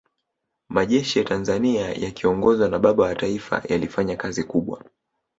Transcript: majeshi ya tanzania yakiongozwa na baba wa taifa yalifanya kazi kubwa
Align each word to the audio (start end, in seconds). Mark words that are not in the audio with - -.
majeshi 0.69 1.19
ya 1.19 1.25
tanzania 1.25 1.89
yakiongozwa 1.93 2.69
na 2.69 2.79
baba 2.79 3.03
wa 3.03 3.15
taifa 3.15 3.63
yalifanya 3.69 4.15
kazi 4.15 4.43
kubwa 4.43 4.83